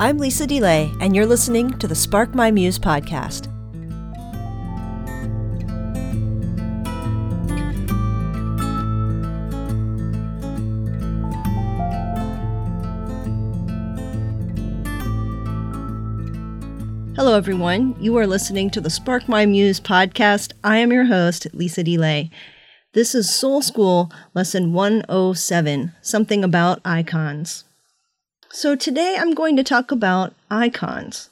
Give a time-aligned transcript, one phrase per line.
[0.00, 3.46] I'm Lisa DeLay, and you're listening to the Spark My Muse podcast.
[17.16, 17.96] Hello, everyone.
[17.98, 20.52] You are listening to the Spark My Muse podcast.
[20.62, 22.30] I am your host, Lisa DeLay.
[22.92, 27.64] This is Soul School Lesson 107 Something About Icons.
[28.50, 31.28] So, today I'm going to talk about icons.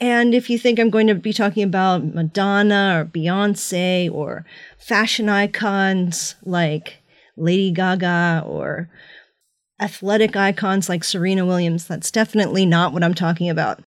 [0.00, 4.46] And if you think I'm going to be talking about Madonna or Beyonce or
[4.78, 7.02] fashion icons like
[7.36, 8.88] Lady Gaga or
[9.78, 13.82] athletic icons like Serena Williams, that's definitely not what I'm talking about.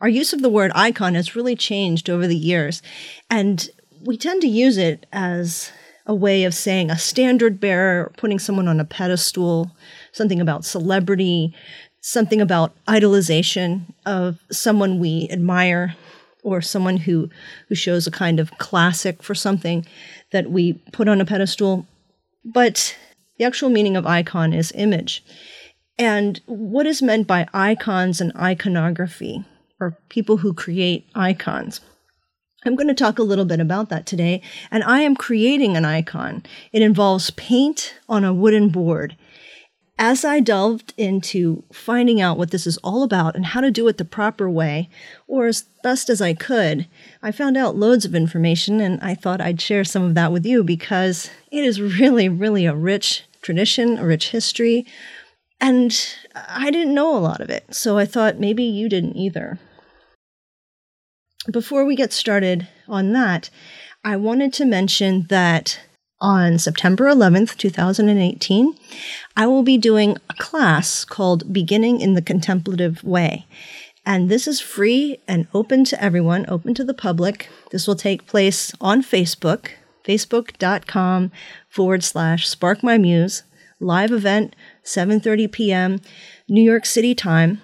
[0.00, 2.80] Our use of the word icon has really changed over the years,
[3.28, 3.68] and
[4.00, 5.72] we tend to use it as
[6.06, 9.72] a way of saying a standard bearer, putting someone on a pedestal,
[10.12, 11.54] something about celebrity,
[12.00, 15.94] something about idolization of someone we admire
[16.42, 17.30] or someone who
[17.68, 19.86] who shows a kind of classic for something
[20.32, 21.86] that we put on a pedestal
[22.44, 22.96] but
[23.38, 25.24] the actual meaning of icon is image
[25.98, 29.44] and what is meant by icons and iconography
[29.82, 31.80] or people who create icons.
[32.64, 35.84] I'm going to talk a little bit about that today, and I am creating an
[35.84, 36.44] icon.
[36.72, 39.16] It involves paint on a wooden board.
[39.98, 43.86] As I delved into finding out what this is all about and how to do
[43.88, 44.88] it the proper way,
[45.28, 46.88] or as best as I could,
[47.22, 50.44] I found out loads of information and I thought I'd share some of that with
[50.44, 54.86] you because it is really, really a rich tradition, a rich history,
[55.60, 55.96] and
[56.34, 57.74] I didn't know a lot of it.
[57.74, 59.60] So I thought maybe you didn't either
[61.50, 63.50] before we get started on that,
[64.04, 65.80] I wanted to mention that
[66.22, 68.74] on September 11th, 2018,
[69.36, 73.44] I will be doing a class called Beginning in the Contemplative Way.
[74.06, 77.50] And this is free and open to everyone, open to the public.
[77.70, 79.70] This will take place on Facebook,
[80.04, 81.32] facebook.com
[81.68, 83.42] forward slash spark my muse,
[83.80, 86.00] live event, 7.30 p.m.,
[86.48, 87.60] New York City time.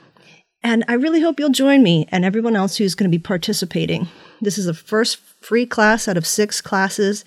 [0.62, 4.08] And I really hope you'll join me and everyone else who's going to be participating.
[4.40, 7.24] This is the first free class out of six classes.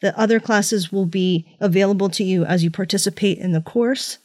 [0.00, 4.18] The other classes will be available to you as you participate in the course.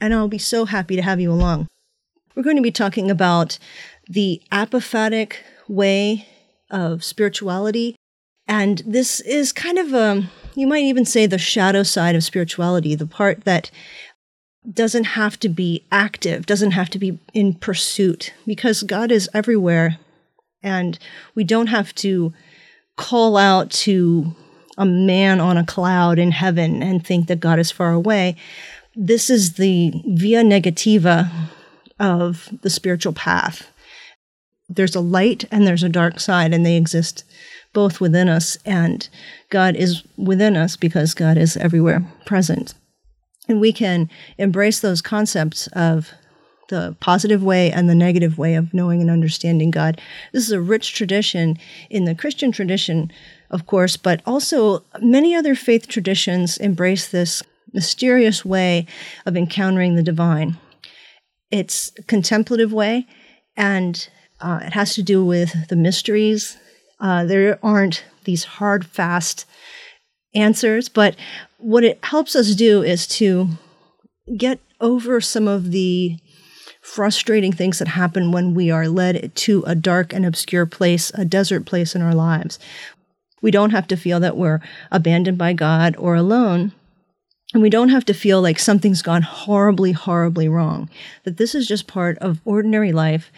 [0.00, 1.68] And I'll be so happy to have you along.
[2.34, 3.58] We're going to be talking about
[4.08, 5.36] the apophatic
[5.68, 6.28] way
[6.70, 7.96] of spirituality.
[8.46, 10.24] And this is kind of a,
[10.54, 13.70] you might even say, the shadow side of spirituality, the part that
[14.70, 19.98] doesn't have to be active, doesn't have to be in pursuit, because God is everywhere.
[20.62, 20.98] And
[21.34, 22.32] we don't have to
[22.96, 24.34] call out to
[24.76, 28.36] a man on a cloud in heaven and think that God is far away.
[28.94, 31.30] This is the via negativa
[31.98, 33.68] of the spiritual path.
[34.68, 37.24] There's a light and there's a dark side, and they exist
[37.72, 39.08] both within us, and
[39.48, 42.74] God is within us because God is everywhere present.
[43.50, 46.12] And we can embrace those concepts of
[46.68, 50.00] the positive way and the negative way of knowing and understanding God.
[50.32, 51.58] This is a rich tradition
[51.90, 53.10] in the Christian tradition,
[53.50, 58.86] of course, but also many other faith traditions embrace this mysterious way
[59.26, 60.56] of encountering the divine.
[61.50, 63.04] It's a contemplative way,
[63.56, 64.08] and
[64.40, 66.56] uh, it has to do with the mysteries.
[67.00, 69.44] Uh, there aren't these hard, fast
[70.34, 71.16] answers, but
[71.60, 73.48] what it helps us do is to
[74.36, 76.18] get over some of the
[76.80, 81.24] frustrating things that happen when we are led to a dark and obscure place, a
[81.24, 82.58] desert place in our lives.
[83.42, 84.60] We don't have to feel that we're
[84.90, 86.72] abandoned by God or alone.
[87.52, 90.88] And we don't have to feel like something's gone horribly, horribly wrong.
[91.24, 93.32] That this is just part of ordinary life.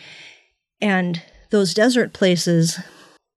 [0.81, 2.79] And those desert places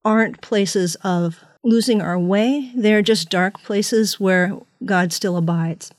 [0.03, 2.72] aren't places of losing our way.
[2.75, 5.91] They're just dark places where God still abides.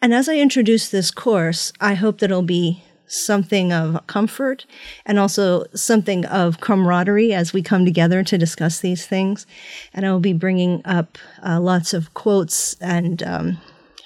[0.00, 4.66] And as I introduce this course, I hope that it'll be something of comfort
[5.06, 9.46] and also something of camaraderie as we come together to discuss these things.
[9.92, 13.58] And I will be bringing up uh, lots of quotes and um,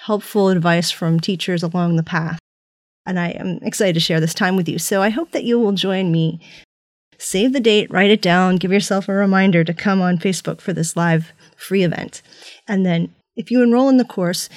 [0.04, 2.38] helpful advice from teachers along the path.
[3.06, 4.78] And I am excited to share this time with you.
[4.78, 6.40] So I hope that you will join me
[7.18, 10.72] save the date, write it down, give yourself a reminder to come on Facebook for
[10.72, 12.22] this live free event.
[12.66, 14.50] And then if you enroll in the course,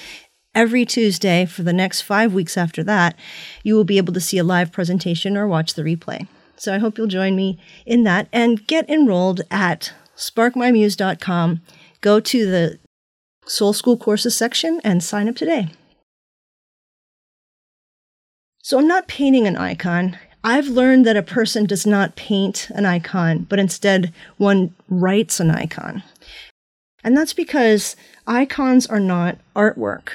[0.54, 3.18] every Tuesday for the next five weeks after that,
[3.64, 6.28] you will be able to see a live presentation or watch the replay.
[6.58, 11.62] So I hope you'll join me in that and get enrolled at sparkmymuse.com.
[12.02, 12.80] Go to the
[13.46, 15.70] Soul School courses section and sign up today.
[18.64, 20.18] So I'm not painting an icon.
[20.44, 25.52] I've learned that a person does not paint an icon, but instead one writes an
[25.52, 26.04] icon.
[27.04, 27.96] And that's because
[28.28, 30.10] icons are not artwork.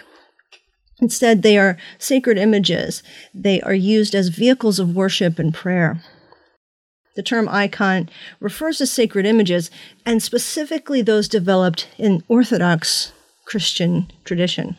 [1.01, 3.03] Instead, they are sacred images.
[3.35, 6.01] They are used as vehicles of worship and prayer.
[7.17, 8.09] The term icon
[8.41, 9.71] refers to sacred images,
[10.05, 13.13] and specifically those developed in Orthodox
[13.47, 14.77] Christian tradition.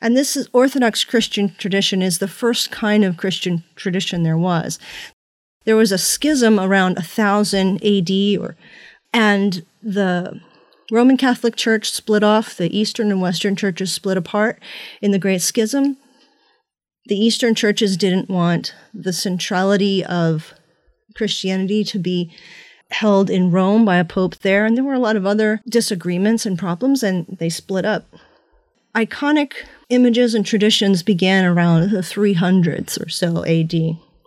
[0.00, 4.78] And this is Orthodox Christian tradition is the first kind of Christian tradition there was.
[5.66, 8.56] There was a schism around 1000 AD or
[9.12, 10.40] and the
[10.90, 14.60] Roman Catholic Church split off, the Eastern and Western churches split apart
[15.00, 15.96] in the Great Schism.
[17.06, 20.52] The Eastern churches didn't want the centrality of
[21.16, 22.32] Christianity to be
[22.90, 26.44] held in Rome by a pope there, and there were a lot of other disagreements
[26.44, 28.04] and problems, and they split up.
[28.94, 29.52] Iconic
[29.88, 33.72] images and traditions began around the 300s or so AD,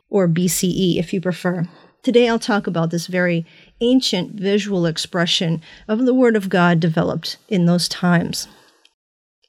[0.10, 1.68] or BCE if you prefer.
[2.04, 3.46] Today I'll talk about this very
[3.84, 8.48] ancient visual expression of the Word of God developed in those times.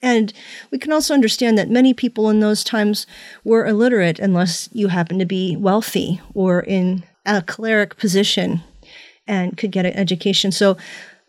[0.03, 0.35] And
[0.71, 3.07] we can also understand that many people in those times
[3.43, 8.63] were illiterate unless you happened to be wealthy or in a cleric position
[9.27, 10.53] and could get an education.
[10.53, 10.77] So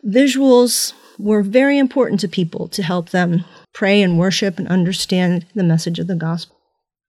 [0.06, 5.64] visuals were very important to people to help them pray and worship and understand the
[5.64, 6.56] message of the gospel.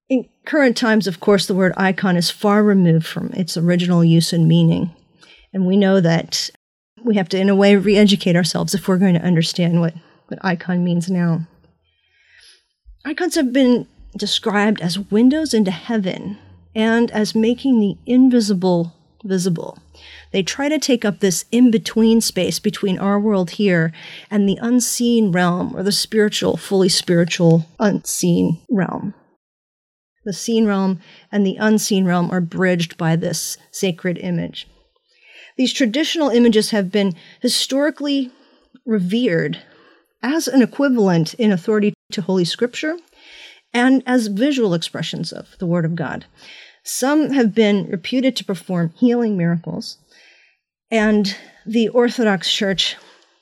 [0.08, 4.32] In current times, of course, the word icon is far removed from its original use
[4.32, 4.94] and meaning.
[5.52, 6.50] And we know that
[7.04, 9.94] we have to, in a way, re educate ourselves if we're going to understand what,
[10.28, 11.46] what icon means now.
[13.04, 13.86] Icons have been
[14.16, 16.38] described as windows into heaven
[16.74, 19.78] and as making the invisible visible.
[20.32, 23.92] They try to take up this in between space between our world here
[24.30, 29.14] and the unseen realm or the spiritual, fully spiritual, unseen realm.
[30.24, 31.00] The seen realm
[31.32, 34.68] and the unseen realm are bridged by this sacred image.
[35.58, 38.30] These traditional images have been historically
[38.86, 39.58] revered
[40.22, 42.96] as an equivalent in authority to Holy Scripture
[43.74, 46.26] and as visual expressions of the Word of God.
[46.84, 49.98] Some have been reputed to perform healing miracles,
[50.92, 52.96] and the Orthodox Church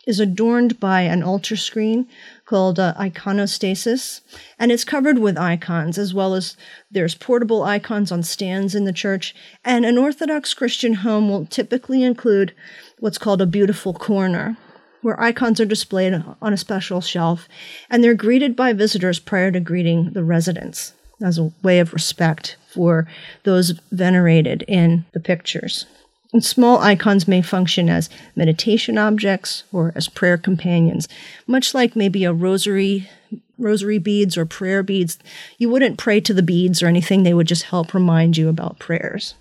[0.06, 2.06] is adorned by an altar screen
[2.44, 4.20] called uh, iconostasis,
[4.58, 6.56] and it's covered with icons, as well as
[6.91, 9.35] there's portable icons on stands in the church.
[9.64, 12.55] And an Orthodox Christian home will typically include
[13.00, 14.56] what's called a beautiful corner,
[15.03, 17.49] where icons are displayed on a special shelf,
[17.91, 20.93] and they're greeted by visitors prior to greeting the residents
[21.23, 23.08] as a way of respect for
[23.44, 25.87] those venerated in the pictures.
[26.36, 31.08] And small icons may function as meditation objects or as prayer companions,
[31.46, 33.08] much like maybe a rosary
[33.56, 35.18] rosary beads or prayer beads.
[35.56, 38.78] You wouldn't pray to the beads or anything, they would just help remind you about
[38.78, 39.32] prayers.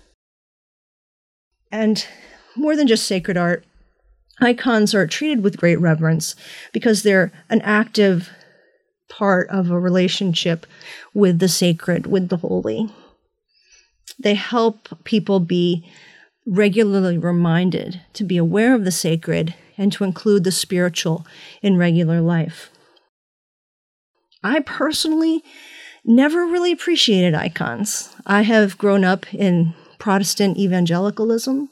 [1.70, 2.06] And
[2.56, 3.66] more than just sacred art,
[4.40, 6.34] icons are treated with great reverence
[6.72, 8.30] because they're an active
[9.10, 10.66] part of a relationship
[11.12, 12.88] with the sacred, with the holy.
[14.18, 15.86] They help people be
[16.46, 21.26] regularly reminded to be aware of the sacred and to include the spiritual
[21.60, 22.70] in regular life.
[24.42, 25.42] I personally
[26.04, 28.14] never really appreciated icons.
[28.24, 31.68] I have grown up in Protestant evangelicalism.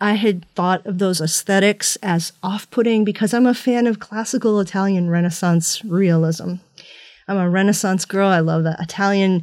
[0.00, 4.60] I had thought of those aesthetics as off putting because I'm a fan of classical
[4.60, 6.54] Italian Renaissance realism.
[7.28, 8.28] I'm a Renaissance girl.
[8.28, 9.42] I love the Italian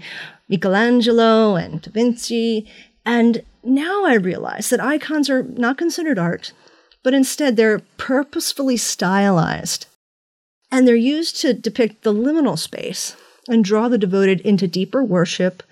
[0.49, 2.69] Michelangelo and Da Vinci.
[3.07, 6.51] And now I realize that icons are not considered art,
[7.03, 9.85] but instead they're purposefully stylized.
[10.69, 13.15] And they're used to depict the liminal space
[13.47, 15.63] and draw the devoted into deeper worship,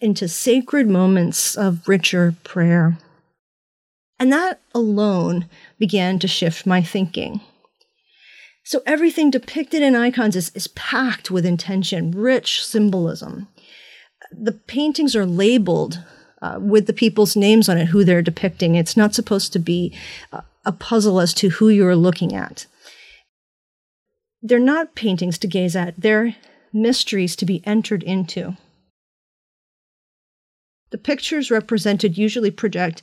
[0.00, 2.96] into sacred moments of richer prayer.
[4.20, 5.46] And that alone
[5.80, 7.40] began to shift my thinking.
[8.62, 13.48] So everything depicted in icons is, is packed with intention, rich symbolism
[14.32, 16.02] the paintings are labeled
[16.44, 18.74] uh, with the people's names on it, who they're depicting.
[18.74, 19.96] It's not supposed to be
[20.30, 22.66] uh, a puzzle as to who you're looking at.
[24.42, 26.36] They're not paintings to gaze at, they're
[26.70, 28.58] mysteries to be entered into.
[30.90, 33.00] The pictures represented usually project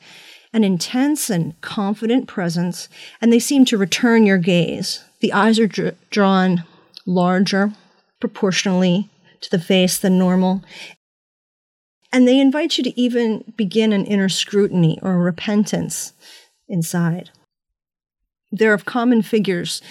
[0.54, 2.90] an intense and confident presence,
[3.22, 5.04] and they seem to return your gaze.
[5.22, 6.64] The eyes are dr- drawn
[7.08, 7.74] larger
[8.20, 9.10] proportionally
[9.42, 10.64] to the face than normal,
[12.12, 16.14] and they invite you to even begin an inner scrutiny or repentance
[16.68, 17.30] inside.
[18.52, 19.82] There are common figures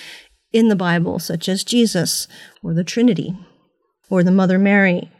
[0.52, 2.28] in the Bible, such as Jesus,
[2.62, 3.38] or the Trinity,
[4.10, 5.10] or the Mother Mary,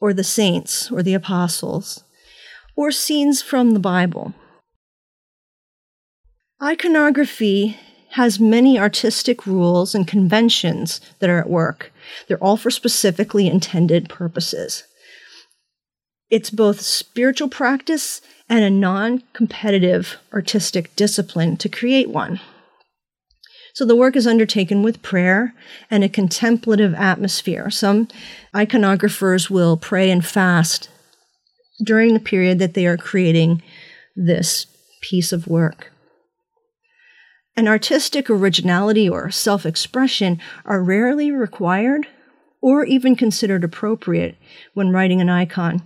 [0.00, 2.04] or the saints or the apostles,
[2.76, 4.34] or scenes from the Bible.
[6.62, 7.78] Iconography
[8.10, 11.92] has many artistic rules and conventions that are at work.
[12.28, 14.84] They're all for specifically intended purposes.
[16.32, 22.40] It's both spiritual practice and a non competitive artistic discipline to create one.
[23.74, 25.54] So the work is undertaken with prayer
[25.90, 27.68] and a contemplative atmosphere.
[27.68, 28.08] Some
[28.54, 30.88] iconographers will pray and fast
[31.84, 33.62] during the period that they are creating
[34.16, 34.66] this
[35.02, 35.92] piece of work.
[37.58, 42.06] An artistic originality or self expression are rarely required
[42.62, 44.36] or even considered appropriate
[44.72, 45.82] when writing an icon.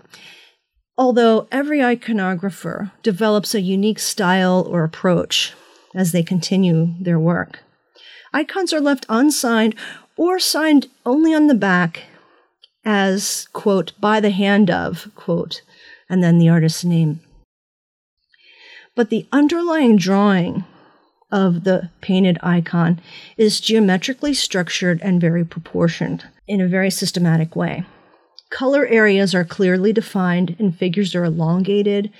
[0.98, 5.54] Although every iconographer develops a unique style or approach
[5.94, 7.60] as they continue their work.
[8.32, 9.74] Icons are left unsigned
[10.16, 12.04] or signed only on the back
[12.84, 15.62] as, quote, by the hand of, quote,
[16.08, 17.20] and then the artist's name.
[18.94, 20.64] But the underlying drawing
[21.32, 23.00] of the painted icon
[23.36, 27.84] is geometrically structured and very proportioned in a very systematic way.
[28.50, 32.10] Color areas are clearly defined and figures are elongated,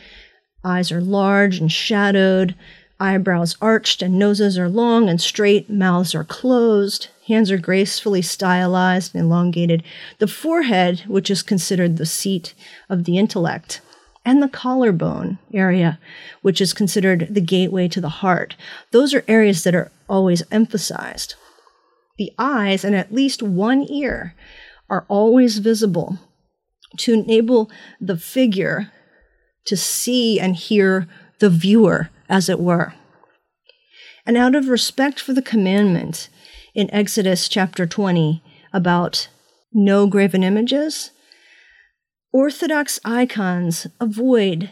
[0.64, 2.54] eyes are large and shadowed,
[2.98, 9.14] eyebrows arched and noses are long and straight, mouths are closed, hands are gracefully stylized
[9.14, 9.82] and elongated.
[10.18, 12.54] The forehead, which is considered the seat
[12.88, 13.80] of the intellect,
[14.24, 16.00] and the collarbone area,
[16.42, 18.56] which is considered the gateway to the heart.
[18.90, 21.36] Those are areas that are always emphasized.
[22.18, 24.34] The eyes and at least one ear
[24.88, 26.18] are always visible
[26.98, 27.70] to enable
[28.00, 28.90] the figure
[29.66, 31.08] to see and hear
[31.40, 32.94] the viewer, as it were.
[34.24, 36.28] And out of respect for the commandment
[36.74, 38.42] in Exodus chapter 20
[38.72, 39.28] about
[39.72, 41.10] no graven images,
[42.32, 44.70] Orthodox icons avoid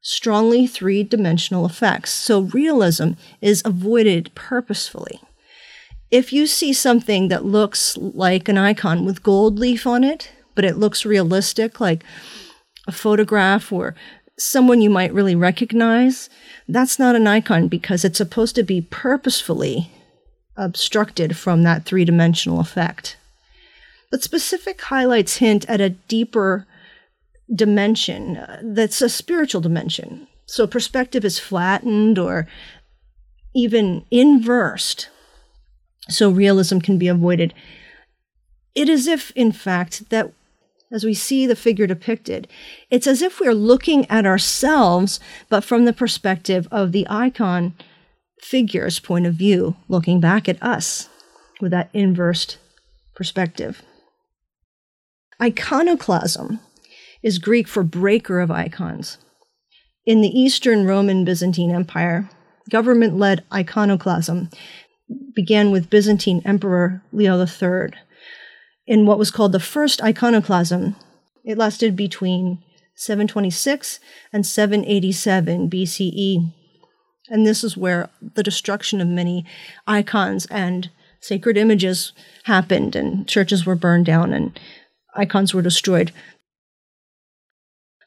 [0.00, 5.20] strongly three dimensional effects, so realism is avoided purposefully.
[6.10, 10.64] If you see something that looks like an icon with gold leaf on it, but
[10.64, 12.02] it looks realistic, like
[12.86, 13.94] a photograph or
[14.36, 16.28] someone you might really recognize,
[16.68, 19.90] that's not an icon because it's supposed to be purposefully
[20.56, 23.16] obstructed from that three dimensional effect.
[24.10, 26.66] But specific highlights hint at a deeper
[27.54, 30.26] dimension uh, that's a spiritual dimension.
[30.46, 32.48] So perspective is flattened or
[33.54, 35.08] even inversed,
[36.08, 37.54] so realism can be avoided.
[38.74, 40.32] It is if, in fact, that
[40.92, 42.48] as we see the figure depicted,
[42.90, 47.74] it's as if we're looking at ourselves, but from the perspective of the icon
[48.40, 51.08] figure's point of view, looking back at us
[51.60, 52.58] with that inversed
[53.14, 53.82] perspective.
[55.40, 56.60] Iconoclasm
[57.22, 59.18] is Greek for breaker of icons.
[60.06, 62.28] In the Eastern Roman Byzantine Empire,
[62.70, 64.48] government led iconoclasm
[65.34, 67.92] began with Byzantine Emperor Leo III.
[68.86, 70.96] In what was called the First Iconoclasm,
[71.44, 72.62] it lasted between
[72.94, 74.00] 726
[74.32, 76.52] and 787 BCE.
[77.28, 79.46] And this is where the destruction of many
[79.86, 80.90] icons and
[81.20, 82.12] sacred images
[82.44, 84.58] happened, and churches were burned down and
[85.14, 86.12] icons were destroyed.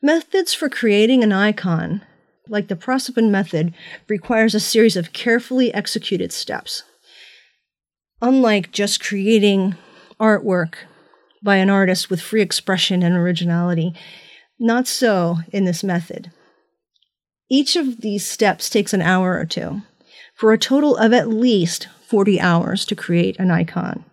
[0.02, 2.02] Methods for creating an icon,
[2.50, 3.74] like the Prosopon method,
[4.10, 6.84] requires a series of carefully executed steps.
[8.24, 9.76] Unlike just creating
[10.18, 10.76] artwork
[11.44, 13.94] by an artist with free expression and originality,
[14.58, 16.32] not so in this method.
[17.50, 19.82] Each of these steps takes an hour or two,
[20.36, 24.06] for a total of at least 40 hours to create an icon.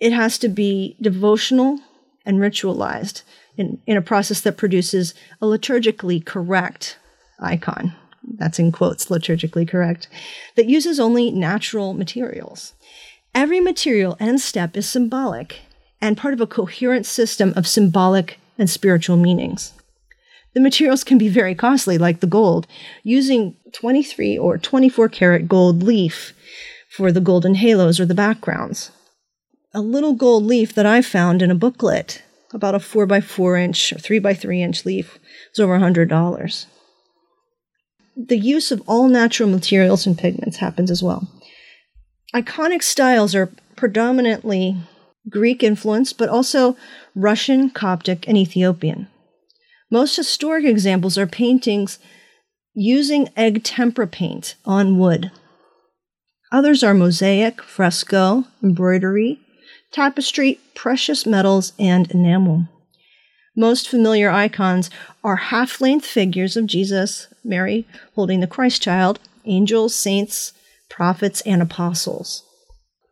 [0.00, 1.78] It has to be devotional
[2.26, 3.22] and ritualized
[3.56, 6.98] in, in a process that produces a liturgically correct
[7.38, 7.94] icon.
[8.22, 10.08] That's in quotes, liturgically correct,
[10.56, 12.74] that uses only natural materials.
[13.34, 15.60] Every material and step is symbolic
[16.00, 19.72] and part of a coherent system of symbolic and spiritual meanings.
[20.54, 22.66] The materials can be very costly, like the gold,
[23.04, 26.32] using 23 or 24 karat gold leaf
[26.90, 28.90] for the golden halos or the backgrounds.
[29.72, 32.22] A little gold leaf that I found in a booklet
[32.52, 35.18] about a four by four inch or three by three inch leaf
[35.52, 36.66] was over a hundred dollars.
[38.26, 41.28] The use of all natural materials and pigments happens as well.
[42.34, 44.76] Iconic styles are predominantly
[45.28, 46.76] Greek influenced, but also
[47.14, 49.08] Russian, Coptic, and Ethiopian.
[49.90, 51.98] Most historic examples are paintings
[52.74, 55.30] using egg tempera paint on wood.
[56.52, 59.40] Others are mosaic, fresco, embroidery,
[59.92, 62.68] tapestry, precious metals, and enamel.
[63.56, 64.90] Most familiar icons
[65.24, 70.52] are half length figures of Jesus, Mary holding the Christ child, angels, saints,
[70.88, 72.44] prophets, and apostles.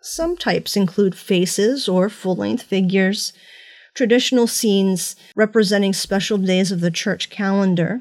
[0.00, 3.33] Some types include faces or full length figures,
[3.95, 8.00] traditional scenes representing special days of the church calendar,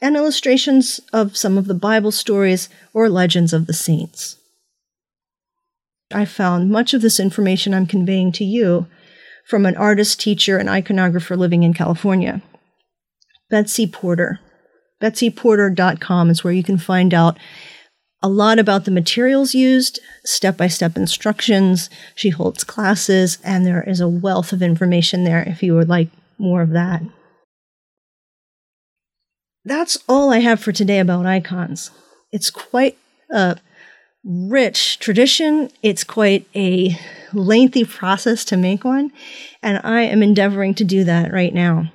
[0.00, 4.36] and illustrations of some of the Bible stories or legends of the saints.
[6.12, 8.86] I found much of this information I'm conveying to you
[9.50, 12.40] from an artist, teacher, and iconographer living in California.
[13.50, 14.38] Betsy Porter.
[15.02, 17.36] BetsyPorter.com is where you can find out
[18.22, 21.90] a lot about the materials used, step by step instructions.
[22.14, 26.10] She holds classes, and there is a wealth of information there if you would like
[26.38, 27.02] more of that.
[29.64, 31.90] That's all I have for today about icons.
[32.30, 32.96] It's quite
[33.30, 33.56] a
[34.24, 36.98] rich tradition, it's quite a
[37.32, 39.12] lengthy process to make one,
[39.62, 41.92] and I am endeavoring to do that right now.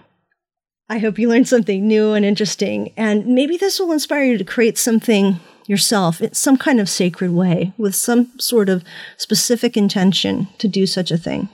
[0.87, 4.43] I hope you learned something new and interesting, and maybe this will inspire you to
[4.43, 8.83] create something yourself in some kind of sacred way with some sort of
[9.17, 11.49] specific intention to do such a thing.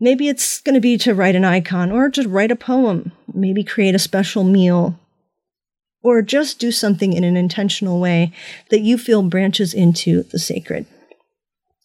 [0.00, 3.64] Maybe it's going to be to write an icon or just write a poem, maybe
[3.64, 4.98] create a special meal,
[6.02, 8.32] or just do something in an intentional way
[8.70, 10.86] that you feel branches into the sacred.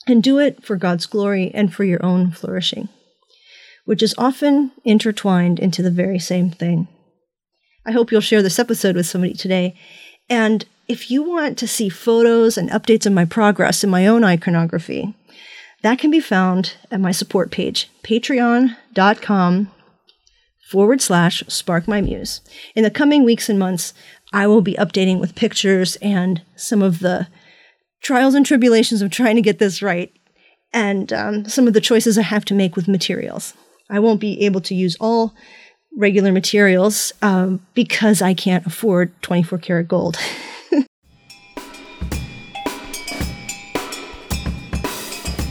[0.05, 2.89] And do it for God's glory and for your own flourishing,
[3.86, 6.88] which is often intertwined into the very same thing.
[7.86, 9.75] I hope you'll share this episode with somebody today.
[10.29, 14.24] And if you want to see photos and updates of my progress in my own
[14.24, 15.15] iconography,
[15.82, 19.72] that can be found at my support page, patreon.com
[20.73, 22.41] forward slash spark my muse.
[22.75, 23.93] In the coming weeks and months,
[24.33, 27.27] I will be updating with pictures and some of the
[28.01, 30.11] trials and tribulations of trying to get this right
[30.73, 33.53] and um, some of the choices I have to make with materials.
[33.88, 35.36] I won't be able to use all
[35.95, 40.17] regular materials um, because I can't afford 24 karat gold.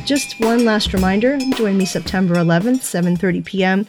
[0.04, 3.87] Just one last reminder, join me September 11th, 7:30 p.m.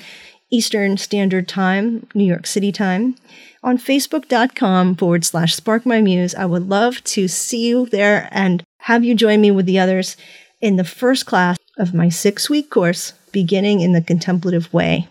[0.54, 3.16] Eastern Standard Time, New York City time,
[3.64, 6.36] on facebook.com forward slash spark my muse.
[6.36, 10.16] I would love to see you there and have you join me with the others
[10.62, 15.08] in the first class of my six week course, beginning in the contemplative way.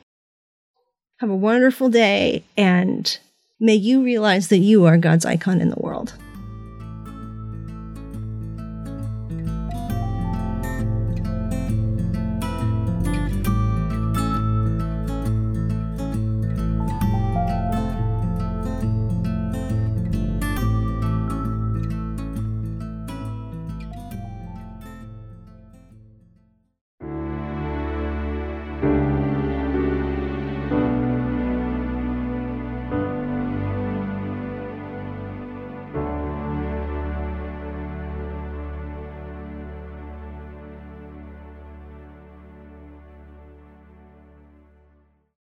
[1.18, 3.18] Have a wonderful day and
[3.58, 5.81] may you realize that you are God's icon in the world.